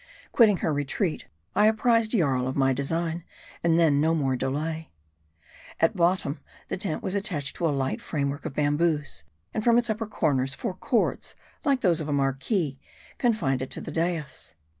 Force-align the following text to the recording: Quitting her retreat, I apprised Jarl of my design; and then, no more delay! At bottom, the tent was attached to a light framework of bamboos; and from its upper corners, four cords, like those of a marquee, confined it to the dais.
Quitting 0.31 0.57
her 0.65 0.73
retreat, 0.73 1.25
I 1.55 1.67
apprised 1.67 2.09
Jarl 2.09 2.47
of 2.47 2.55
my 2.55 2.73
design; 2.73 3.23
and 3.63 3.79
then, 3.79 4.01
no 4.01 4.15
more 4.15 4.35
delay! 4.35 4.89
At 5.79 5.95
bottom, 5.95 6.39
the 6.69 6.77
tent 6.77 7.03
was 7.03 7.13
attached 7.13 7.55
to 7.57 7.67
a 7.67 7.69
light 7.69 8.01
framework 8.01 8.43
of 8.47 8.55
bamboos; 8.55 9.23
and 9.53 9.63
from 9.63 9.77
its 9.77 9.91
upper 9.91 10.07
corners, 10.07 10.55
four 10.55 10.73
cords, 10.73 11.35
like 11.63 11.81
those 11.81 12.01
of 12.01 12.09
a 12.09 12.13
marquee, 12.13 12.79
confined 13.19 13.61
it 13.61 13.69
to 13.69 13.79
the 13.81 13.91
dais. 13.91 14.55